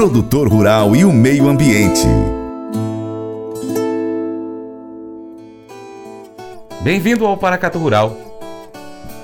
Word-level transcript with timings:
produtor 0.00 0.48
rural 0.48 0.96
e 0.96 1.04
o 1.04 1.12
meio 1.12 1.46
ambiente. 1.46 2.06
Bem-vindo 6.80 7.26
ao 7.26 7.36
Paracato 7.36 7.78
Rural. 7.78 8.16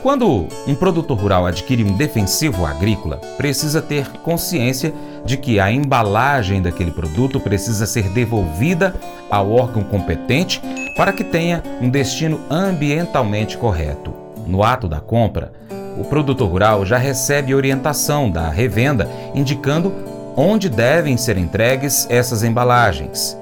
Quando 0.02 0.46
um 0.66 0.74
produtor 0.74 1.16
rural 1.16 1.46
adquire 1.46 1.82
um 1.82 1.96
defensivo 1.96 2.66
agrícola, 2.66 3.16
precisa 3.38 3.80
ter 3.80 4.06
consciência 4.18 4.92
de 5.24 5.38
que 5.38 5.58
a 5.58 5.72
embalagem 5.72 6.60
daquele 6.60 6.90
produto 6.90 7.40
precisa 7.40 7.86
ser 7.86 8.10
devolvida 8.10 8.94
ao 9.30 9.50
órgão 9.52 9.82
competente 9.82 10.60
para 10.94 11.10
que 11.10 11.24
tenha 11.24 11.62
um 11.80 11.88
destino 11.88 12.38
ambientalmente 12.50 13.56
correto. 13.56 14.12
No 14.46 14.62
ato 14.62 14.86
da 14.86 15.00
compra, 15.00 15.54
o 15.98 16.04
produtor 16.04 16.50
rural 16.50 16.84
já 16.84 16.98
recebe 16.98 17.54
orientação 17.54 18.30
da 18.30 18.50
revenda 18.50 19.10
indicando 19.34 20.15
onde 20.36 20.68
devem 20.68 21.16
ser 21.16 21.38
entregues 21.38 22.06
essas 22.10 22.42
embalagens. 22.42 23.38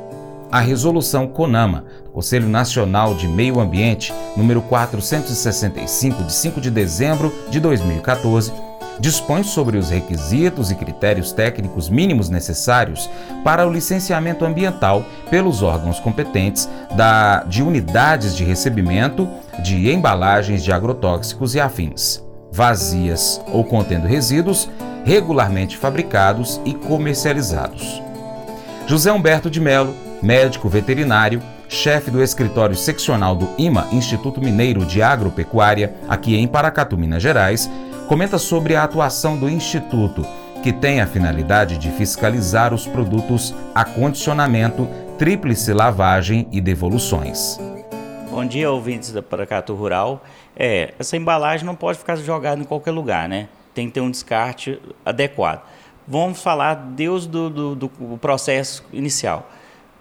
A 0.50 0.60
resolução 0.60 1.26
CONAMA, 1.26 1.84
Conselho 2.12 2.48
Nacional 2.48 3.16
de 3.16 3.26
Meio 3.26 3.58
Ambiente, 3.58 4.14
número 4.36 4.62
465, 4.62 6.22
de 6.22 6.32
5 6.32 6.60
de 6.60 6.70
dezembro 6.70 7.34
de 7.50 7.58
2014, 7.58 8.52
dispõe 9.00 9.42
sobre 9.42 9.76
os 9.76 9.90
requisitos 9.90 10.70
e 10.70 10.76
critérios 10.76 11.32
técnicos 11.32 11.88
mínimos 11.88 12.28
necessários 12.28 13.10
para 13.42 13.66
o 13.66 13.72
licenciamento 13.72 14.44
ambiental 14.44 15.04
pelos 15.28 15.62
órgãos 15.62 15.98
competentes 15.98 16.68
da, 16.96 17.42
de 17.42 17.60
unidades 17.60 18.36
de 18.36 18.44
recebimento 18.44 19.28
de 19.64 19.90
embalagens 19.90 20.62
de 20.62 20.70
agrotóxicos 20.70 21.56
e 21.56 21.60
afins 21.60 22.22
vazias 22.54 23.40
ou 23.48 23.64
contendo 23.64 24.06
resíduos, 24.06 24.70
regularmente 25.04 25.76
fabricados 25.76 26.60
e 26.64 26.74
comercializados. 26.74 28.02
José 28.86 29.12
Humberto 29.12 29.50
de 29.50 29.60
Melo, 29.60 29.94
médico 30.22 30.69
veterinário, 30.69 31.42
chefe 31.69 32.10
do 32.10 32.22
escritório 32.22 32.77
seccional 32.77 33.34
do 33.34 33.48
IMA, 33.58 33.86
Instituto 33.92 34.41
Mineiro 34.41 34.84
de 34.84 35.02
Agropecuária, 35.02 35.94
aqui 36.08 36.36
em 36.36 36.47
Paracatu, 36.47 36.97
Minas 36.97 37.22
Gerais, 37.22 37.70
comenta 38.08 38.38
sobre 38.38 38.77
a 38.77 38.84
atuação 38.84 39.36
do 39.36 39.48
Instituto, 39.48 40.27
que 40.62 40.72
tem 40.72 41.00
a 41.00 41.06
finalidade 41.06 41.77
de 41.78 41.91
fiscalizar 41.91 42.72
os 42.72 42.86
produtos 42.86 43.55
a 43.75 43.84
condicionamento, 43.84 44.88
tríplice 45.19 45.72
lavagem 45.72 46.48
e 46.50 46.60
devoluções. 46.60 47.58
Bom 48.30 48.44
dia, 48.44 48.70
ouvintes 48.70 49.12
da 49.12 49.22
Paracatu 49.22 49.75
Rural. 49.75 50.22
É, 50.56 50.92
essa 50.98 51.16
embalagem 51.16 51.66
não 51.66 51.77
pode 51.77 51.98
ficar 51.98 52.16
jogada 52.16 52.60
em 52.60 52.64
qualquer 52.64 52.91
lugar, 52.91 53.28
né? 53.28 53.48
Tem 53.75 53.89
que 53.89 53.94
ter 53.94 54.00
um 54.00 54.11
descarte 54.11 54.80
adequado. 55.05 55.62
Vamos 56.06 56.42
falar 56.42 56.75
desde 56.75 57.28
do, 57.28 57.50
do, 57.50 57.75
do 57.75 58.19
processo 58.19 58.84
inicial. 58.92 59.50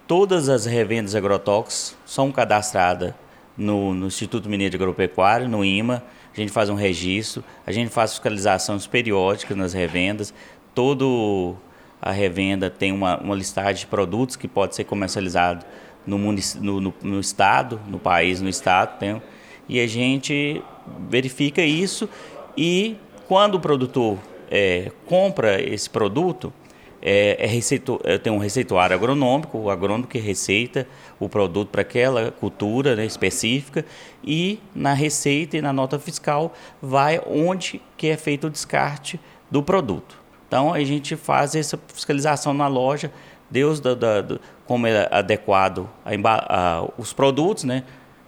Todas 0.06 0.50
as 0.50 0.66
revendas 0.66 1.16
agrotóxicos 1.16 1.98
são 2.06 2.32
cadastradas 2.32 3.14
no, 3.58 3.94
no 3.94 4.08
Instituto 4.08 4.50
Mineiro 4.50 4.72
de 4.72 4.78
Agropecuária, 4.78 5.48
no 5.48 5.64
IMA. 5.64 6.04
A 6.34 6.40
gente 6.40 6.52
faz 6.52 6.70
um 6.70 6.76
registro, 6.76 7.44
a 7.66 7.72
gente 7.72 7.90
faz 7.90 8.12
fiscalizações 8.12 8.86
periódicas 8.86 9.56
nas 9.56 9.74
revendas. 9.74 10.34
Todo 10.76 11.56
a 12.02 12.12
revenda 12.12 12.70
tem 12.70 12.92
uma, 12.92 13.18
uma 13.18 13.34
listagem 13.34 13.82
de 13.82 13.88
produtos 13.88 14.36
que 14.36 14.46
pode 14.46 14.76
ser 14.76 14.84
comercializado 14.84 15.66
no, 16.06 16.18
no, 16.18 16.82
no, 16.82 16.94
no 17.02 17.20
estado, 17.22 17.80
no 17.88 17.98
país, 17.98 18.42
no 18.42 18.50
estado, 18.50 19.00
tem, 19.00 19.22
e 19.70 19.80
a 19.80 19.88
gente 19.88 20.62
verifica 21.08 21.62
isso 21.62 22.10
e 22.58 22.98
quando 23.28 23.56
o 23.56 23.60
produtor 23.60 24.18
é, 24.50 24.92
compra 25.06 25.62
esse 25.62 25.90
produto, 25.90 26.54
é, 27.02 27.36
é 27.40 27.48
receito, 27.48 28.00
é, 28.04 28.18
tem 28.18 28.32
um 28.32 28.38
receituário 28.38 28.96
agronômico, 28.96 29.58
o 29.58 29.70
agrônomo 29.70 30.08
que 30.08 30.18
receita 30.18 30.88
o 31.20 31.28
produto 31.28 31.70
para 31.70 31.82
aquela 31.82 32.32
cultura 32.32 32.96
né, 32.96 33.06
específica 33.06 33.86
e 34.24 34.59
na 34.74 34.94
receita 34.94 35.58
e 35.58 35.62
na 35.62 35.74
nota 35.74 36.00
fiscal 36.00 36.53
vai 36.81 37.22
onde 37.28 37.81
que 37.97 38.08
é 38.08 38.16
feito 38.16 38.47
o 38.47 38.50
descarte 38.50 39.20
do 39.52 39.62
produto. 39.62 40.18
Então 40.47 40.74
a 40.74 40.84
gente 40.84 41.16
faz 41.16 41.56
essa 41.56 41.78
fiscalização 41.94 42.53
na 42.53 42.68
loja 42.68 43.12
Deus 43.50 43.80
da, 43.80 43.94
da, 43.94 44.22
da, 44.22 44.40
como 44.66 44.88
é 44.88 45.08
adequado 45.12 45.90
a, 46.06 46.12
a, 46.47 46.90
os 46.97 47.14
produtos, 47.14 47.64
né? 47.66 47.84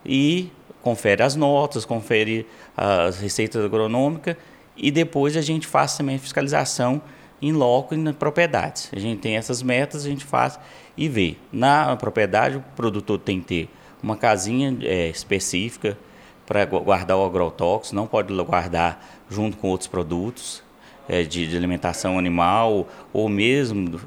E 0.06 0.52
confere 0.84 1.24
as 1.24 1.36
notas, 1.36 1.84
confere 1.84 2.46
as 2.78 3.20
receitas 3.20 3.64
agronômicas 3.64 4.36
e 4.76 4.92
depois 4.92 5.38
a 5.38 5.42
gente 5.42 5.68
faz 5.68 5.98
também 5.98 6.16
a 6.16 6.20
fiscalização 6.20 7.02
em 7.42 7.52
loco 7.52 7.94
e 7.94 7.98
nas 7.98 8.16
propriedades. 8.16 8.90
A 8.94 9.00
gente 9.00 9.20
tem 9.20 9.36
essas 9.36 9.62
metas, 9.62 10.06
a 10.06 10.10
gente 10.10 10.26
faz 10.26 10.60
e 10.98 11.08
vê. 11.08 11.36
Na 11.52 11.96
propriedade, 11.96 12.58
o 12.58 12.64
produtor 12.76 13.20
tem 13.20 13.40
que 13.40 13.46
ter 13.46 13.70
uma 14.02 14.16
casinha 14.16 14.78
é, 14.82 15.10
específica 15.10 15.98
para 16.46 16.66
guardar 16.66 17.18
o 17.18 17.26
agrotóxico, 17.26 17.96
não 17.96 18.06
pode 18.06 18.34
guardar 18.44 19.04
junto 19.30 19.58
com 19.58 19.70
outros 19.70 19.88
produtos 19.88 20.64
é, 21.10 21.24
de, 21.24 21.48
de, 21.48 21.58
alimentação 21.58 22.20
animal 22.20 22.88
ou 23.12 23.28
mesmo 23.28 24.00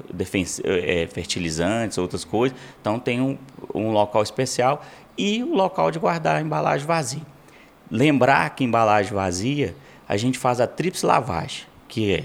é, 0.63 1.07
fertilizantes, 1.11 1.97
outras 1.97 2.23
coisas. 2.23 2.57
Então 2.79 2.97
tem 2.97 3.21
um, 3.21 3.37
um 3.73 3.91
local 3.91 4.23
especial 4.23 4.83
e 5.17 5.43
o 5.43 5.53
local 5.53 5.91
de 5.91 5.99
guardar 5.99 6.37
a 6.37 6.41
embalagem 6.41 6.87
vazia. 6.87 7.21
Lembrar 7.91 8.49
que 8.51 8.63
embalagem 8.63 9.13
vazia 9.13 9.75
a 10.09 10.17
gente 10.17 10.39
faz 10.39 10.59
a 10.59 10.65
tríplice 10.65 11.05
lavagem, 11.05 11.65
que 11.87 12.15
é 12.15 12.23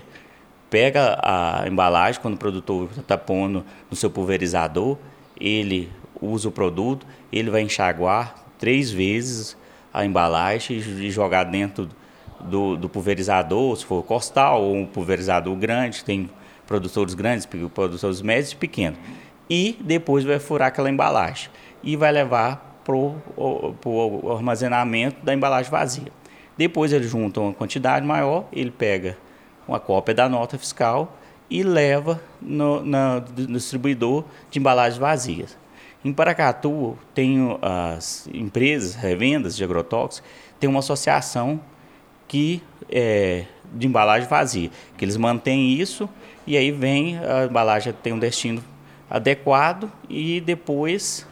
pega 0.70 1.20
a 1.22 1.68
embalagem 1.68 2.20
quando 2.20 2.34
o 2.34 2.38
produtor 2.38 2.88
está 2.98 3.16
pondo 3.16 3.64
no 3.90 3.96
seu 3.96 4.10
pulverizador, 4.10 4.96
ele 5.38 5.92
usa 6.20 6.48
o 6.48 6.50
produto, 6.50 7.06
ele 7.30 7.50
vai 7.50 7.60
enxaguar 7.60 8.34
três 8.58 8.90
vezes 8.90 9.56
a 9.92 10.04
embalagem 10.04 10.78
e 10.78 11.10
jogar 11.10 11.44
dentro 11.44 11.88
do, 12.40 12.76
do 12.76 12.88
pulverizador, 12.88 13.76
se 13.76 13.84
for 13.84 14.02
costal 14.02 14.62
ou 14.62 14.74
um 14.74 14.86
pulverizador 14.86 15.54
grande, 15.54 16.02
tem 16.02 16.28
produtores 16.66 17.14
grandes, 17.14 17.46
produtores 17.46 18.22
médios 18.22 18.52
e 18.52 18.56
pequenos. 18.56 18.98
E 19.48 19.78
depois 19.80 20.24
vai 20.24 20.38
furar 20.38 20.68
aquela 20.68 20.90
embalagem 20.90 21.50
e 21.82 21.94
vai 21.94 22.10
levar 22.10 22.80
para 22.82 22.96
o 22.96 24.32
armazenamento 24.34 25.24
da 25.24 25.34
embalagem 25.34 25.70
vazia. 25.70 26.23
Depois 26.56 26.92
ele 26.92 27.06
junta 27.06 27.40
uma 27.40 27.52
quantidade 27.52 28.06
maior, 28.06 28.46
ele 28.52 28.70
pega 28.70 29.16
uma 29.66 29.80
cópia 29.80 30.14
da 30.14 30.28
nota 30.28 30.58
fiscal 30.58 31.16
e 31.50 31.62
leva 31.62 32.20
no, 32.40 32.84
na, 32.84 33.20
no 33.20 33.58
distribuidor 33.58 34.24
de 34.50 34.58
embalagens 34.58 34.98
vazias. 34.98 35.56
Em 36.04 36.12
Paracatu, 36.12 36.98
tem 37.14 37.38
as 37.62 38.28
empresas, 38.32 38.94
revendas 38.94 39.56
de 39.56 39.64
agrotóxicos, 39.64 40.28
tem 40.60 40.68
uma 40.68 40.80
associação 40.80 41.60
que 42.28 42.62
é, 42.90 43.44
de 43.72 43.86
embalagem 43.86 44.28
vazia, 44.28 44.70
que 44.96 45.04
eles 45.04 45.16
mantêm 45.16 45.72
isso 45.72 46.08
e 46.46 46.56
aí 46.56 46.70
vem 46.70 47.18
a 47.18 47.46
embalagem 47.46 47.92
tem 48.02 48.12
um 48.12 48.18
destino 48.18 48.62
adequado 49.08 49.90
e 50.08 50.40
depois 50.40 51.26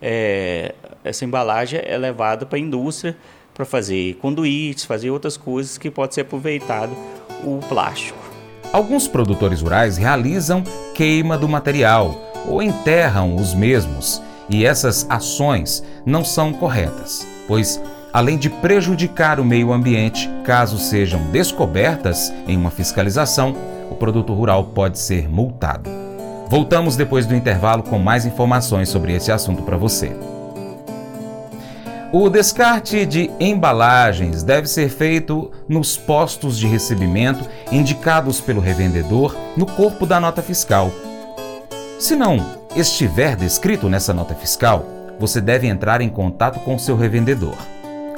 é, 0.00 0.74
essa 1.02 1.24
embalagem 1.24 1.80
é 1.82 1.96
levada 1.96 2.46
para 2.46 2.56
a 2.56 2.60
indústria 2.60 3.16
para 3.54 3.64
fazer 3.64 4.14
conduítes, 4.14 4.84
fazer 4.84 5.10
outras 5.10 5.36
coisas 5.36 5.78
que 5.78 5.90
pode 5.90 6.14
ser 6.14 6.22
aproveitado 6.22 6.92
o 7.44 7.60
plástico. 7.68 8.18
Alguns 8.72 9.06
produtores 9.06 9.60
rurais 9.60 9.96
realizam 9.96 10.64
queima 10.94 11.38
do 11.38 11.48
material 11.48 12.32
ou 12.48 12.60
enterram 12.60 13.36
os 13.36 13.54
mesmos, 13.54 14.20
e 14.50 14.64
essas 14.64 15.06
ações 15.08 15.82
não 16.04 16.24
são 16.24 16.52
corretas, 16.52 17.26
pois 17.46 17.80
além 18.12 18.36
de 18.36 18.50
prejudicar 18.50 19.40
o 19.40 19.44
meio 19.44 19.72
ambiente, 19.72 20.28
caso 20.44 20.78
sejam 20.78 21.20
descobertas 21.30 22.32
em 22.46 22.56
uma 22.56 22.70
fiscalização, 22.70 23.54
o 23.90 23.94
produto 23.94 24.34
rural 24.34 24.64
pode 24.64 24.98
ser 24.98 25.28
multado. 25.28 25.88
Voltamos 26.48 26.96
depois 26.96 27.26
do 27.26 27.34
intervalo 27.34 27.82
com 27.82 27.98
mais 27.98 28.26
informações 28.26 28.88
sobre 28.88 29.14
esse 29.14 29.32
assunto 29.32 29.62
para 29.62 29.76
você. 29.76 30.12
O 32.16 32.30
descarte 32.30 33.04
de 33.04 33.28
embalagens 33.40 34.44
deve 34.44 34.68
ser 34.68 34.88
feito 34.88 35.50
nos 35.68 35.96
postos 35.96 36.56
de 36.56 36.64
recebimento 36.64 37.44
indicados 37.72 38.40
pelo 38.40 38.60
revendedor 38.60 39.34
no 39.56 39.66
corpo 39.66 40.06
da 40.06 40.20
nota 40.20 40.40
fiscal. 40.40 40.92
Se 41.98 42.14
não 42.14 42.36
estiver 42.76 43.34
descrito 43.34 43.88
nessa 43.88 44.14
nota 44.14 44.32
fiscal, 44.32 44.86
você 45.18 45.40
deve 45.40 45.66
entrar 45.66 46.00
em 46.00 46.08
contato 46.08 46.60
com 46.60 46.78
seu 46.78 46.96
revendedor. 46.96 47.56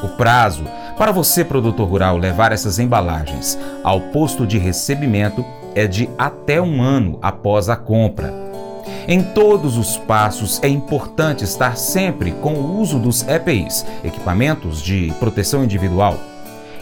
O 0.03 0.09
prazo 0.09 0.65
para 0.99 1.11
você, 1.11 1.43
produtor 1.43 1.89
rural, 1.89 2.19
levar 2.19 2.53
essas 2.53 2.79
embalagens 2.79 3.59
ao 3.83 3.99
posto 3.99 4.47
de 4.47 4.59
recebimento 4.59 5.43
é 5.75 5.87
de 5.87 6.07
até 6.19 6.61
um 6.61 6.83
ano 6.83 7.19
após 7.23 7.71
a 7.71 7.77
compra. 7.77 8.46
Em 9.09 9.23
todos 9.23 9.77
os 9.77 9.97
passos 9.97 10.61
é 10.63 10.69
importante 10.69 11.45
estar 11.45 11.77
sempre 11.77 12.33
com 12.33 12.55
o 12.55 12.81
uso 12.81 12.99
dos 12.99 13.27
EPIs, 13.27 13.87
equipamentos 14.05 14.83
de 14.83 15.13
proteção 15.21 15.65
individual. 15.65 16.19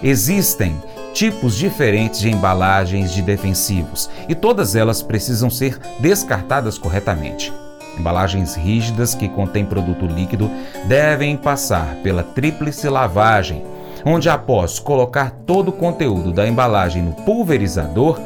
Existem 0.02 0.76
tipos 1.12 1.56
diferentes 1.56 2.20
de 2.20 2.28
embalagens 2.28 3.12
de 3.12 3.22
defensivos 3.22 4.10
e 4.28 4.34
todas 4.34 4.74
elas 4.74 5.02
precisam 5.02 5.48
ser 5.48 5.78
descartadas 6.00 6.76
corretamente. 6.76 7.52
Embalagens 7.98 8.56
rígidas 8.56 9.14
que 9.14 9.28
contêm 9.28 9.64
produto 9.64 10.06
líquido 10.06 10.50
devem 10.86 11.36
passar 11.36 11.94
pela 12.02 12.22
tríplice 12.22 12.88
lavagem, 12.88 13.64
onde 14.04 14.28
após 14.28 14.78
colocar 14.78 15.30
todo 15.46 15.68
o 15.68 15.72
conteúdo 15.72 16.32
da 16.32 16.46
embalagem 16.46 17.02
no 17.02 17.12
pulverizador, 17.12 18.20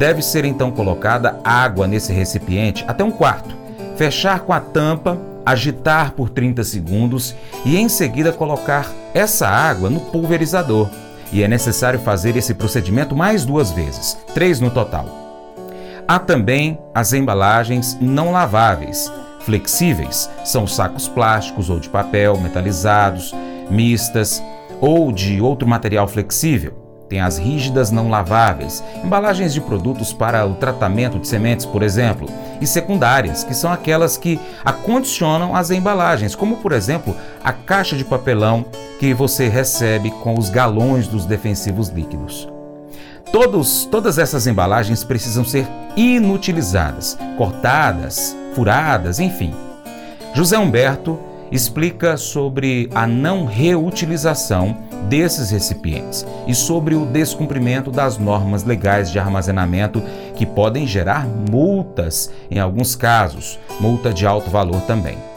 deve 0.00 0.22
ser 0.22 0.46
então 0.46 0.70
colocada 0.70 1.38
água 1.44 1.86
nesse 1.86 2.10
recipiente 2.10 2.82
até 2.88 3.04
um 3.04 3.10
quarto, 3.10 3.54
fechar 3.96 4.40
com 4.40 4.52
a 4.54 4.58
tampa, 4.58 5.20
agitar 5.44 6.12
por 6.12 6.30
30 6.30 6.64
segundos 6.64 7.36
e 7.66 7.76
em 7.76 7.86
seguida 7.86 8.32
colocar 8.32 8.90
essa 9.12 9.46
água 9.46 9.90
no 9.90 10.00
pulverizador. 10.00 10.88
E 11.30 11.42
é 11.42 11.48
necessário 11.48 12.00
fazer 12.00 12.34
esse 12.34 12.54
procedimento 12.54 13.14
mais 13.14 13.44
duas 13.44 13.72
vezes, 13.72 14.16
três 14.32 14.58
no 14.58 14.70
total. 14.70 15.04
Há 16.08 16.18
também 16.18 16.78
as 16.94 17.12
embalagens 17.12 17.96
não 18.00 18.32
laváveis, 18.32 19.12
flexíveis, 19.40 20.30
são 20.46 20.66
sacos 20.66 21.08
plásticos 21.08 21.68
ou 21.68 21.78
de 21.78 21.90
papel, 21.90 22.40
metalizados, 22.40 23.34
mistas 23.70 24.42
ou 24.80 25.12
de 25.12 25.42
outro 25.42 25.68
material 25.68 26.08
flexível. 26.08 26.79
Tem 27.10 27.20
as 27.20 27.38
rígidas 27.38 27.90
não 27.90 28.08
laváveis, 28.08 28.84
embalagens 29.02 29.52
de 29.52 29.60
produtos 29.60 30.12
para 30.12 30.46
o 30.46 30.54
tratamento 30.54 31.18
de 31.18 31.26
sementes, 31.26 31.66
por 31.66 31.82
exemplo, 31.82 32.28
e 32.60 32.66
secundárias, 32.68 33.42
que 33.42 33.52
são 33.52 33.72
aquelas 33.72 34.16
que 34.16 34.38
acondicionam 34.64 35.56
as 35.56 35.72
embalagens, 35.72 36.36
como 36.36 36.58
por 36.58 36.70
exemplo 36.70 37.16
a 37.42 37.52
caixa 37.52 37.96
de 37.96 38.04
papelão 38.04 38.64
que 39.00 39.12
você 39.12 39.48
recebe 39.48 40.12
com 40.22 40.38
os 40.38 40.50
galões 40.50 41.08
dos 41.08 41.26
defensivos 41.26 41.88
líquidos. 41.88 42.48
Todos, 43.32 43.86
todas 43.86 44.16
essas 44.16 44.46
embalagens 44.46 45.02
precisam 45.02 45.44
ser 45.44 45.66
inutilizadas, 45.96 47.18
cortadas, 47.36 48.36
furadas, 48.54 49.18
enfim. 49.18 49.52
José 50.32 50.56
Humberto 50.56 51.18
explica 51.50 52.16
sobre 52.16 52.88
a 52.94 53.04
não 53.04 53.46
reutilização 53.46 54.76
desses 55.08 55.50
recipientes 55.50 56.26
e 56.46 56.54
sobre 56.54 56.94
o 56.94 57.06
descumprimento 57.06 57.90
das 57.90 58.18
normas 58.18 58.64
legais 58.64 59.10
de 59.10 59.18
armazenamento 59.18 60.02
que 60.34 60.46
podem 60.46 60.86
gerar 60.86 61.26
multas 61.26 62.30
em 62.50 62.58
alguns 62.58 62.94
casos, 62.94 63.58
multa 63.80 64.12
de 64.12 64.26
alto 64.26 64.50
valor 64.50 64.80
também 64.82 65.29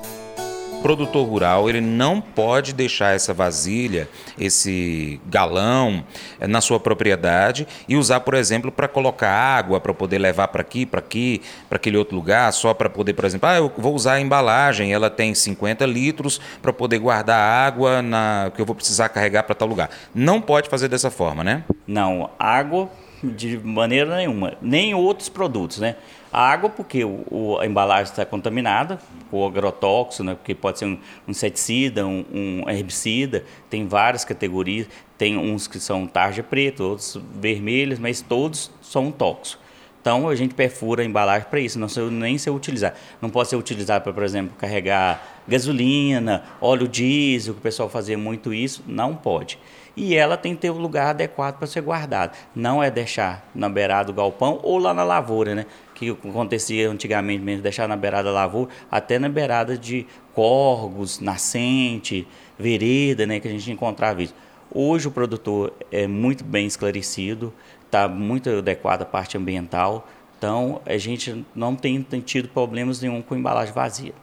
produtor 0.83 1.25
rural 1.25 1.69
ele 1.69 1.80
não 1.80 2.19
pode 2.19 2.74
deixar 2.74 3.15
essa 3.15 3.33
vasilha, 3.33 4.09
esse 4.38 5.19
galão 5.27 6.03
eh, 6.41 6.45
na 6.45 6.59
sua 6.59 6.77
propriedade 6.77 7.65
e 7.88 7.95
usar, 7.95 8.19
por 8.19 8.33
exemplo, 8.33 8.69
para 8.69 8.89
colocar 8.89 9.31
água, 9.31 9.80
para 9.80 9.94
poder 9.94 10.19
levar 10.19 10.50
para 10.50 10.62
aqui, 10.62 10.85
para 10.85 11.00
aqui, 11.00 11.41
para 11.69 11.77
aquele 11.77 11.95
outro 11.95 12.15
lugar, 12.15 12.51
só 12.51 12.74
para 12.74 12.89
poder, 12.89 13.13
por 13.13 13.24
exemplo, 13.24 13.47
ah, 13.47 13.56
eu 13.56 13.71
vou 13.77 13.95
usar 13.95 14.15
a 14.15 14.21
embalagem, 14.21 14.91
ela 14.91 15.09
tem 15.09 15.33
50 15.33 15.85
litros 15.85 16.41
para 16.62 16.74
poder 16.74 17.00
guardar 17.00 17.39
água 17.39 18.01
na, 18.01 18.51
que 18.53 18.62
eu 18.62 18.65
vou 18.65 18.75
precisar 18.75 19.07
carregar 19.07 19.44
para 19.44 19.56
tal 19.56 19.68
lugar. 19.68 19.89
Não 20.13 20.41
pode 20.41 20.69
fazer 20.69 20.89
dessa 20.89 21.09
forma, 21.09 21.45
né? 21.45 21.63
Não, 21.88 22.29
água 22.38 22.89
de 23.24 23.57
maneira 23.57 24.18
nenhuma, 24.18 24.57
nem 24.62 24.94
outros 24.94 25.29
produtos, 25.29 25.79
né? 25.79 25.95
Água, 26.33 26.68
porque 26.68 27.03
o, 27.06 27.24
o, 27.30 27.59
a 27.59 27.65
embalagem 27.68 28.12
está 28.12 28.25
contaminada 28.25 29.00
com 29.30 29.45
agrotóxico, 29.45 30.24
né? 30.24 30.33
porque 30.33 30.56
pode 30.56 30.80
ser 30.80 30.85
um, 30.85 30.97
um 31.27 31.31
inseticida, 31.31 32.07
um, 32.07 32.25
um, 32.33 32.69
herbicida, 32.69 33.45
tem 33.69 33.88
várias 33.88 34.25
categorias, 34.25 34.88
tem 35.15 35.38
uns 35.38 35.68
que 35.68 35.80
são 35.80 36.07
tarja 36.07 36.41
preta, 36.41 36.83
outros 36.83 37.19
vermelhos, 37.35 38.00
mas 38.00 38.19
todos 38.19 38.71
são 38.81 39.12
tóxicos. 39.12 39.62
Então 40.03 40.27
a 40.27 40.35
gente 40.35 40.53
perfura 40.53 41.01
a 41.01 41.05
embalagem 41.05 41.47
para 41.50 41.61
isso, 41.61 41.79
não 41.79 41.88
ser, 41.88 42.03
nem 42.11 42.38
ser 42.38 42.50
utilizado. 42.50 42.95
Não 43.21 43.29
pode 43.29 43.47
ser 43.47 43.55
utilizado 43.55 44.03
para, 44.03 44.11
por 44.11 44.23
exemplo, 44.23 44.53
carregar 44.59 45.23
gasolina, 45.47 46.44
óleo 46.59 46.89
diesel, 46.89 47.53
que 47.53 47.61
o 47.61 47.63
pessoal 47.63 47.88
fazia 47.88 48.17
muito 48.17 48.53
isso, 48.53 48.83
não 48.85 49.15
pode 49.15 49.57
e 49.95 50.15
ela 50.15 50.35
tem 50.35 50.55
que 50.55 50.61
ter 50.61 50.69
o 50.69 50.75
um 50.75 50.79
lugar 50.79 51.09
adequado 51.09 51.57
para 51.57 51.67
ser 51.67 51.81
guardada. 51.81 52.33
Não 52.55 52.81
é 52.81 52.89
deixar 52.89 53.47
na 53.53 53.69
beirada 53.69 54.05
do 54.05 54.13
galpão 54.13 54.59
ou 54.63 54.77
lá 54.77 54.94
na 54.94 55.03
lavoura, 55.03 55.53
né? 55.53 55.65
Que 55.94 56.09
acontecia 56.09 56.89
antigamente 56.89 57.44
mesmo, 57.44 57.61
deixar 57.61 57.88
na 57.88 57.95
beirada 57.95 58.23
da 58.23 58.31
lavoura, 58.31 58.69
até 58.89 59.19
na 59.19 59.29
beirada 59.29 59.77
de 59.77 60.07
corgos, 60.33 61.19
nascente, 61.19 62.27
vereda, 62.57 63.25
né? 63.25 63.39
Que 63.39 63.47
a 63.47 63.51
gente 63.51 63.71
encontrava 63.71 64.23
isso. 64.23 64.33
Hoje 64.71 65.07
o 65.07 65.11
produtor 65.11 65.71
é 65.91 66.07
muito 66.07 66.44
bem 66.44 66.65
esclarecido, 66.65 67.53
está 67.93 68.07
muito 68.07 68.49
adequado 68.49 69.03
à 69.03 69.05
parte 69.05 69.37
ambiental, 69.37 70.07
então 70.35 70.81
a 70.83 70.97
gente 70.97 71.45
não 71.55 71.75
tem 71.75 72.03
tido 72.25 72.49
problemas 72.49 72.99
nenhum 72.99 73.21
com 73.21 73.35
embalagem 73.35 73.71
vazia. 73.71 74.13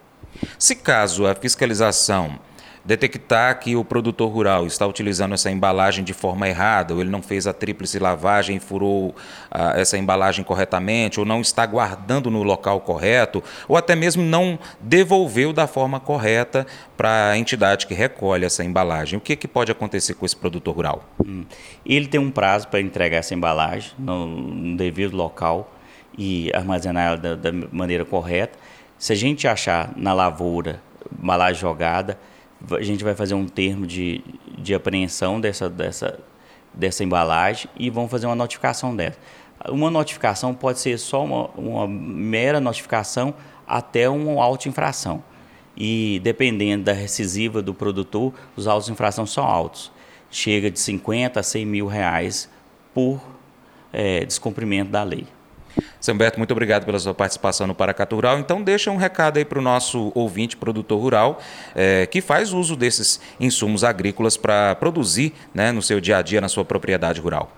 Se 0.59 0.75
caso 0.75 1.25
a 1.25 1.35
fiscalização 1.37 2.39
detectar 2.85 3.59
que 3.61 3.77
o 3.77 3.85
produtor 3.85 4.31
rural 4.31 4.67
está 4.67 4.87
utilizando 4.87 5.35
essa 5.35 5.51
embalagem 5.51 6.03
de 6.03 6.13
forma 6.13 6.49
errada, 6.49 6.95
ou 6.95 7.01
ele 7.01 7.11
não 7.11 7.23
fez 7.23 7.47
a 7.47 7.53
tríplice 7.53 7.99
lavagem 7.99 8.57
e 8.57 8.61
furou 8.61 9.15
ah, 9.51 9.75
essa 9.77 9.99
embalagem 9.99 10.45
corretamente, 10.45 11.21
ou 11.21 11.27
não 11.27 11.41
está 11.41 11.67
guardando 11.67 12.31
no 12.31 12.43
local 12.43 12.81
correto, 12.81 13.43
ou 13.69 13.77
até 13.77 13.95
mesmo 13.95 14.23
não 14.23 14.59
devolveu 14.81 15.53
da 15.53 15.67
forma 15.67 16.01
correta 16.01 16.67
para 16.97 17.31
a 17.31 17.39
entidade 17.39 17.87
que 17.87 17.95
recolhe 17.95 18.45
essa 18.45 18.65
embalagem. 18.65 19.19
O 19.19 19.21
que, 19.21 19.37
que 19.37 19.49
pode 19.49 19.71
acontecer 19.71 20.15
com 20.15 20.25
esse 20.25 20.37
produtor 20.37 20.75
rural? 20.75 21.05
Hum. 21.25 21.45
Ele 21.85 22.07
tem 22.07 22.21
um 22.21 22.31
prazo 22.31 22.69
para 22.69 22.81
entregar 22.81 23.19
essa 23.19 23.35
embalagem 23.35 23.93
no, 23.99 24.27
no 24.27 24.77
devido 24.77 25.17
local 25.17 25.73
e 26.17 26.51
armazenar 26.55 27.07
ela 27.07 27.17
da, 27.17 27.35
da 27.35 27.53
maneira 27.73 28.05
correta. 28.05 28.59
Se 28.99 29.13
a 29.13 29.17
gente 29.17 29.49
achar 29.49 29.93
na 29.97 30.13
lavoura 30.13 30.83
embalagem 31.19 31.61
jogada, 31.61 32.19
a 32.71 32.83
gente 32.83 33.03
vai 33.03 33.15
fazer 33.15 33.35
um 33.35 33.47
termo 33.47 33.87
de, 33.87 34.23
de 34.59 34.75
apreensão 34.75 35.41
dessa, 35.41 35.69
dessa, 35.69 36.19
dessa 36.73 37.03
embalagem 37.03 37.71
e 37.77 37.91
vamos 37.91 38.11
fazer 38.11 38.27
uma 38.27 38.35
notificação 38.35 38.95
dela. 38.95 39.15
Uma 39.69 39.91
notificação 39.91 40.55
pode 40.55 40.79
ser 40.79 40.99
só 40.99 41.25
uma, 41.25 41.49
uma 41.51 41.87
mera 41.87 42.61
notificação 42.61 43.35
até 43.67 44.09
uma 44.09 44.43
auto-infração. 44.43 45.23
E 45.77 46.21
dependendo 46.23 46.85
da 46.85 46.93
recisiva 46.93 47.63
do 47.63 47.73
produtor, 47.73 48.33
os 48.57 48.67
autos 48.67 48.87
de 48.87 48.93
infração 48.93 49.27
são 49.27 49.45
altos. 49.45 49.93
Chega 50.31 50.71
de 50.71 50.79
50 50.79 51.41
a 51.41 51.43
100 51.43 51.67
mil 51.67 51.87
reais 51.87 52.49
por 52.95 53.21
é, 53.93 54.25
descumprimento 54.25 54.91
da 54.91 55.03
lei. 55.03 55.27
Seu 56.01 56.15
Humberto, 56.15 56.39
muito 56.39 56.51
obrigado 56.53 56.85
pela 56.85 56.99
sua 56.99 57.15
participação 57.15 57.67
no 57.67 57.75
Paracatu 57.75 58.17
Rural. 58.17 58.39
Então, 58.39 58.63
deixa 58.63 58.91
um 58.91 58.97
recado 58.97 59.39
aí 59.39 59.45
para 59.45 59.59
o 59.59 59.63
nosso 59.63 60.11
ouvinte, 60.15 60.57
produtor 60.57 61.01
rural, 61.01 61.41
é, 61.75 62.07
que 62.07 62.21
faz 62.21 62.53
uso 62.53 62.77
desses 62.77 63.21
insumos 63.39 63.85
agrícolas 63.85 64.37
para 64.37 64.75
produzir 64.77 65.33
né, 65.55 65.73
no 65.73 65.83
seu 65.83 66.01
dia 66.01 66.19
a 66.19 66.23
dia, 66.23 66.41
na 66.41 66.49
sua 66.49 66.65
propriedade 66.65 67.21
rural. 67.21 67.53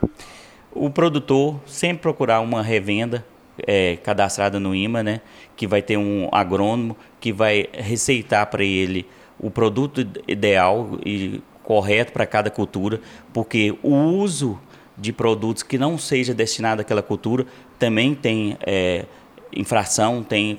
O 0.72 0.90
produtor 0.90 1.60
sempre 1.66 2.02
procurar 2.02 2.40
uma 2.40 2.62
revenda 2.62 3.24
é, 3.66 3.96
cadastrada 3.96 4.58
no 4.58 4.74
IMA, 4.74 5.02
né, 5.02 5.20
que 5.56 5.66
vai 5.66 5.82
ter 5.82 5.96
um 5.96 6.28
agrônomo 6.32 6.96
que 7.20 7.32
vai 7.32 7.68
receitar 7.72 8.46
para 8.46 8.64
ele 8.64 9.06
o 9.38 9.50
produto 9.50 10.06
ideal 10.26 10.98
e 11.04 11.42
correto 11.62 12.12
para 12.12 12.26
cada 12.26 12.50
cultura, 12.50 13.00
porque 13.32 13.76
o 13.82 13.94
uso 13.94 14.58
de 14.96 15.12
produtos 15.12 15.62
que 15.62 15.78
não 15.78 15.96
seja 15.96 16.34
destinado 16.34 16.82
àquela 16.82 17.02
cultura 17.02 17.46
também 17.78 18.14
tem 18.14 18.56
é, 18.64 19.06
infração, 19.54 20.22
tem, 20.22 20.58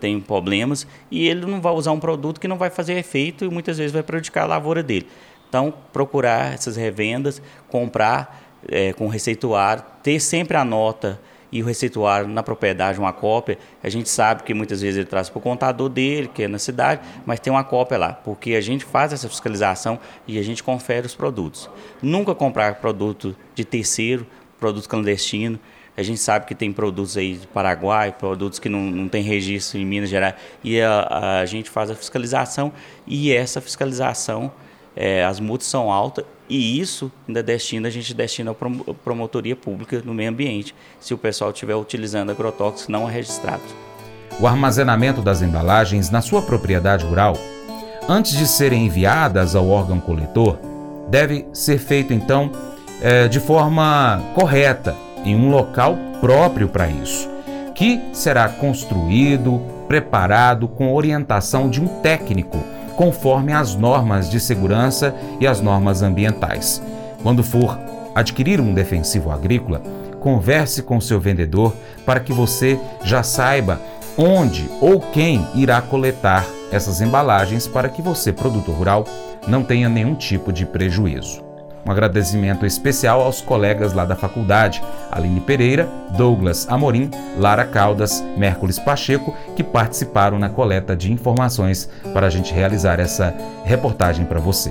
tem 0.00 0.20
problemas, 0.20 0.86
e 1.10 1.28
ele 1.28 1.46
não 1.46 1.60
vai 1.60 1.72
usar 1.72 1.92
um 1.92 2.00
produto 2.00 2.40
que 2.40 2.48
não 2.48 2.56
vai 2.56 2.70
fazer 2.70 2.94
efeito 2.94 3.44
e 3.44 3.48
muitas 3.48 3.78
vezes 3.78 3.92
vai 3.92 4.02
prejudicar 4.02 4.44
a 4.44 4.46
lavoura 4.46 4.82
dele. 4.82 5.06
Então, 5.48 5.72
procurar 5.92 6.54
essas 6.54 6.76
revendas, 6.76 7.42
comprar 7.68 8.42
é, 8.68 8.92
com 8.92 9.06
receituário, 9.06 9.84
ter 10.02 10.18
sempre 10.18 10.56
a 10.56 10.64
nota 10.64 11.20
e 11.52 11.62
o 11.62 11.66
receituário 11.66 12.26
na 12.26 12.42
propriedade, 12.42 12.98
uma 12.98 13.12
cópia. 13.12 13.58
A 13.82 13.88
gente 13.90 14.08
sabe 14.08 14.42
que 14.42 14.54
muitas 14.54 14.80
vezes 14.80 14.96
ele 14.96 15.06
traz 15.06 15.28
para 15.28 15.38
o 15.38 15.42
contador 15.42 15.90
dele, 15.90 16.28
que 16.32 16.44
é 16.44 16.48
na 16.48 16.58
cidade, 16.58 17.02
mas 17.26 17.38
tem 17.38 17.52
uma 17.52 17.62
cópia 17.62 17.98
lá, 17.98 18.12
porque 18.14 18.54
a 18.54 18.60
gente 18.60 18.84
faz 18.84 19.12
essa 19.12 19.28
fiscalização 19.28 19.98
e 20.26 20.38
a 20.38 20.42
gente 20.42 20.62
confere 20.62 21.06
os 21.06 21.14
produtos. 21.14 21.68
Nunca 22.00 22.34
comprar 22.34 22.76
produto 22.76 23.36
de 23.54 23.64
terceiro, 23.64 24.26
produto 24.58 24.88
clandestino. 24.88 25.60
A 25.94 26.02
gente 26.02 26.20
sabe 26.20 26.46
que 26.46 26.54
tem 26.54 26.72
produtos 26.72 27.18
aí 27.18 27.34
do 27.34 27.46
Paraguai, 27.48 28.12
produtos 28.18 28.58
que 28.58 28.70
não, 28.70 28.80
não 28.80 29.08
tem 29.08 29.22
registro 29.22 29.78
em 29.78 29.84
Minas 29.84 30.08
Gerais, 30.08 30.34
e 30.64 30.80
a, 30.80 31.40
a 31.40 31.44
gente 31.44 31.68
faz 31.68 31.90
a 31.90 31.94
fiscalização 31.94 32.72
e 33.06 33.30
essa 33.30 33.60
fiscalização, 33.60 34.50
é, 34.96 35.22
as 35.22 35.38
multas 35.38 35.66
são 35.66 35.92
altas 35.92 36.24
e 36.52 36.78
isso 36.78 37.10
ainda 37.26 37.42
destina, 37.42 37.88
a 37.88 37.90
gente 37.90 38.12
destina 38.12 38.50
a 38.50 38.94
promotoria 38.94 39.56
pública 39.56 40.02
no 40.04 40.12
meio 40.12 40.28
ambiente, 40.28 40.74
se 41.00 41.14
o 41.14 41.18
pessoal 41.18 41.50
estiver 41.50 41.74
utilizando 41.74 42.28
agrotóxicos 42.30 42.88
não 42.88 43.06
registrados. 43.06 43.74
O 44.38 44.46
armazenamento 44.46 45.22
das 45.22 45.40
embalagens 45.40 46.10
na 46.10 46.20
sua 46.20 46.42
propriedade 46.42 47.06
rural, 47.06 47.38
antes 48.06 48.36
de 48.36 48.46
serem 48.46 48.84
enviadas 48.84 49.56
ao 49.56 49.66
órgão 49.66 49.98
coletor, 49.98 50.58
deve 51.08 51.46
ser 51.54 51.78
feito 51.78 52.12
então 52.12 52.52
é, 53.00 53.28
de 53.28 53.40
forma 53.40 54.22
correta, 54.34 54.94
em 55.24 55.34
um 55.34 55.48
local 55.48 55.96
próprio 56.20 56.68
para 56.68 56.86
isso, 56.86 57.30
que 57.74 57.98
será 58.12 58.46
construído, 58.50 59.58
preparado 59.88 60.68
com 60.68 60.92
orientação 60.92 61.70
de 61.70 61.80
um 61.80 61.88
técnico, 62.02 62.62
conforme 63.02 63.52
as 63.52 63.74
normas 63.74 64.30
de 64.30 64.38
segurança 64.38 65.12
e 65.40 65.46
as 65.46 65.60
normas 65.60 66.02
ambientais. 66.02 66.80
Quando 67.20 67.42
for 67.42 67.76
adquirir 68.14 68.60
um 68.60 68.72
defensivo 68.72 69.32
agrícola, 69.32 69.82
converse 70.20 70.84
com 70.84 71.00
seu 71.00 71.18
vendedor 71.18 71.74
para 72.06 72.20
que 72.20 72.32
você 72.32 72.78
já 73.02 73.24
saiba 73.24 73.80
onde 74.16 74.70
ou 74.80 75.00
quem 75.00 75.44
irá 75.52 75.82
coletar 75.82 76.46
essas 76.70 77.00
embalagens 77.00 77.66
para 77.66 77.88
que 77.88 78.00
você, 78.00 78.32
produtor 78.32 78.76
rural, 78.76 79.04
não 79.48 79.64
tenha 79.64 79.88
nenhum 79.88 80.14
tipo 80.14 80.52
de 80.52 80.64
prejuízo. 80.64 81.51
Um 81.84 81.90
agradecimento 81.90 82.64
especial 82.64 83.20
aos 83.20 83.40
colegas 83.40 83.92
lá 83.92 84.04
da 84.04 84.14
faculdade, 84.14 84.82
Aline 85.10 85.40
Pereira, 85.40 85.88
Douglas 86.16 86.68
Amorim, 86.68 87.10
Lara 87.36 87.64
Caldas, 87.64 88.22
Mércules 88.36 88.78
Pacheco, 88.78 89.34
que 89.56 89.64
participaram 89.64 90.38
na 90.38 90.48
coleta 90.48 90.96
de 90.96 91.12
informações 91.12 91.88
para 92.12 92.28
a 92.28 92.30
gente 92.30 92.54
realizar 92.54 93.00
essa 93.00 93.34
reportagem 93.64 94.24
para 94.24 94.38
você. 94.38 94.70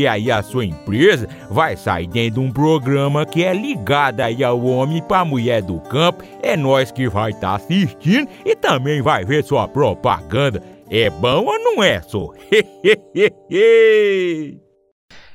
aí 0.07 0.31
a 0.31 0.41
sua 0.41 0.65
empresa 0.65 1.27
vai 1.49 1.75
sair 1.75 2.07
dentro 2.07 2.41
de 2.41 2.47
um 2.47 2.51
programa 2.51 3.25
que 3.25 3.43
é 3.43 3.53
ligado 3.53 4.21
aí 4.21 4.43
ao 4.43 4.63
homem 4.63 5.01
para 5.01 5.25
mulher 5.25 5.61
do 5.61 5.79
campo. 5.81 6.23
É 6.41 6.55
nós 6.55 6.91
que 6.91 7.09
vai 7.09 7.31
estar 7.31 7.49
tá 7.49 7.55
assistindo 7.55 8.29
e 8.45 8.55
também 8.55 9.01
vai 9.01 9.25
ver 9.25 9.43
sua 9.43 9.67
propaganda. 9.67 10.63
É 10.89 11.09
bom 11.09 11.45
ou 11.45 11.59
não 11.59 11.83
é, 11.83 12.01
só? 12.01 12.29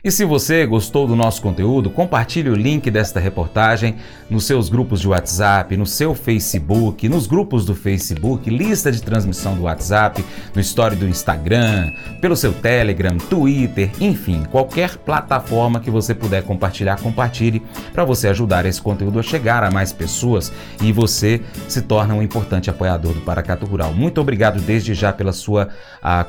E 0.07 0.11
se 0.13 0.25
você 0.25 0.65
gostou 0.65 1.05
do 1.05 1.17
nosso 1.17 1.43
conteúdo, 1.43 1.91
compartilhe 1.91 2.49
o 2.49 2.55
link 2.55 2.89
desta 2.93 3.19
reportagem 3.19 3.97
nos 4.31 4.45
seus 4.45 4.69
grupos 4.69 5.01
de 5.01 5.09
WhatsApp, 5.09 5.77
no 5.77 5.85
seu 5.85 6.15
Facebook, 6.15 7.09
nos 7.09 7.27
grupos 7.27 7.65
do 7.65 7.75
Facebook, 7.75 8.49
lista 8.49 8.93
de 8.93 9.03
transmissão 9.03 9.57
do 9.57 9.63
WhatsApp, 9.63 10.25
no 10.55 10.61
story 10.61 10.95
do 10.95 11.09
Instagram, 11.09 11.91
pelo 12.21 12.37
seu 12.37 12.53
Telegram, 12.53 13.19
Twitter, 13.19 13.91
enfim, 14.01 14.45
qualquer 14.49 14.97
plataforma 14.97 15.81
que 15.81 15.91
você 15.91 16.15
puder 16.15 16.45
compartilhar, 16.45 17.01
compartilhe 17.01 17.61
para 17.93 18.05
você 18.05 18.29
ajudar 18.29 18.65
esse 18.65 18.81
conteúdo 18.81 19.19
a 19.19 19.25
chegar 19.25 19.65
a 19.65 19.73
mais 19.73 19.93
pessoas 19.93 20.53
e 20.81 20.93
você 20.93 21.41
se 21.67 21.83
torna 21.83 22.15
um 22.15 22.23
importante 22.23 22.71
apoiador 22.71 23.13
do 23.13 23.23
Paracato 23.23 23.67
Rural. 23.67 23.93
Muito 23.93 24.21
obrigado 24.21 24.61
desde 24.61 24.95
já 24.95 25.13
pela 25.13 25.33
sua 25.33 25.69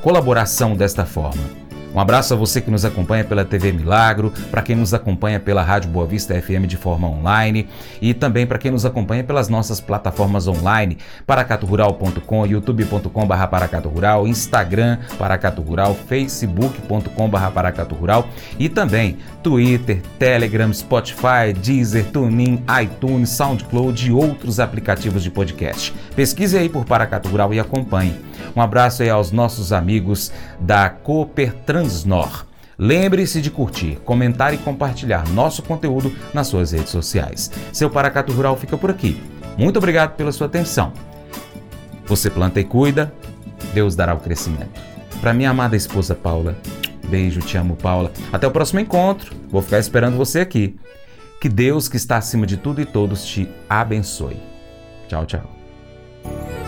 colaboração 0.02 0.74
desta 0.74 1.06
forma. 1.06 1.67
Um 1.94 2.00
abraço 2.00 2.34
a 2.34 2.36
você 2.36 2.60
que 2.60 2.70
nos 2.70 2.84
acompanha 2.84 3.24
pela 3.24 3.44
TV 3.44 3.72
Milagro, 3.72 4.32
para 4.50 4.62
quem 4.62 4.76
nos 4.76 4.92
acompanha 4.92 5.40
pela 5.40 5.62
Rádio 5.62 5.90
Boa 5.90 6.06
Vista 6.06 6.40
FM 6.40 6.66
de 6.66 6.76
forma 6.76 7.08
online 7.08 7.68
e 8.00 8.12
também 8.12 8.46
para 8.46 8.58
quem 8.58 8.70
nos 8.70 8.84
acompanha 8.84 9.24
pelas 9.24 9.48
nossas 9.48 9.80
plataformas 9.80 10.46
online, 10.46 10.98
paracaturural.com, 11.26 12.46
youtube.com.br 12.46 13.46
paracaturural, 13.50 14.28
Instagram 14.28 14.98
paracaturural, 15.18 15.94
facebook.com.br 15.94 17.50
paracaturural 17.54 18.28
e 18.58 18.68
também 18.68 19.16
Twitter, 19.42 20.02
Telegram, 20.18 20.72
Spotify, 20.72 21.52
Deezer, 21.56 22.04
TuneIn, 22.10 22.62
iTunes, 22.82 23.30
SoundCloud 23.30 24.06
e 24.06 24.12
outros 24.12 24.60
aplicativos 24.60 25.22
de 25.22 25.30
podcast. 25.30 25.94
Pesquise 26.14 26.58
aí 26.58 26.68
por 26.68 26.84
Paracato 26.84 27.28
Rural 27.28 27.54
e 27.54 27.60
acompanhe. 27.60 28.14
Um 28.54 28.60
abraço 28.60 29.02
aí 29.02 29.10
aos 29.10 29.30
nossos 29.30 29.72
amigos 29.72 30.32
da 30.60 30.88
Cooper 30.90 31.54
Transnor. 31.78 32.44
Lembre-se 32.76 33.40
de 33.40 33.52
curtir, 33.52 34.00
comentar 34.04 34.52
e 34.52 34.58
compartilhar 34.58 35.28
nosso 35.28 35.62
conteúdo 35.62 36.12
nas 36.34 36.48
suas 36.48 36.72
redes 36.72 36.90
sociais. 36.90 37.52
Seu 37.72 37.88
Paracato 37.88 38.32
Rural 38.32 38.56
fica 38.56 38.76
por 38.76 38.90
aqui. 38.90 39.22
Muito 39.56 39.76
obrigado 39.76 40.16
pela 40.16 40.32
sua 40.32 40.48
atenção. 40.48 40.92
Você 42.06 42.30
planta 42.30 42.58
e 42.58 42.64
cuida, 42.64 43.12
Deus 43.72 43.94
dará 43.94 44.12
o 44.14 44.18
crescimento. 44.18 44.80
Para 45.20 45.32
minha 45.32 45.50
amada 45.50 45.76
esposa 45.76 46.16
Paula, 46.16 46.56
beijo, 47.08 47.40
te 47.40 47.56
amo, 47.56 47.76
Paula. 47.76 48.10
Até 48.32 48.46
o 48.46 48.50
próximo 48.50 48.80
encontro. 48.80 49.36
Vou 49.48 49.62
ficar 49.62 49.78
esperando 49.78 50.16
você 50.16 50.40
aqui. 50.40 50.76
Que 51.40 51.48
Deus, 51.48 51.88
que 51.88 51.96
está 51.96 52.16
acima 52.16 52.44
de 52.44 52.56
tudo 52.56 52.80
e 52.80 52.86
todos, 52.86 53.24
te 53.24 53.48
abençoe. 53.68 54.36
Tchau, 55.08 55.24
tchau. 55.26 56.67